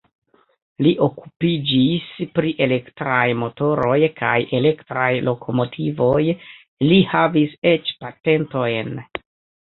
Li 0.85 0.91
okupiĝis 1.07 2.05
pri 2.37 2.53
elektraj 2.65 3.27
motoroj 3.41 3.97
kaj 4.21 4.37
elektraj 4.59 5.09
lokomotivoj, 5.27 6.23
li 6.93 6.97
havis 7.11 7.53
eĉ 7.73 7.93
patentojn. 8.05 8.91